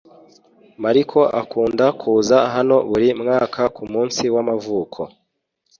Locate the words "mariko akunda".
0.83-1.85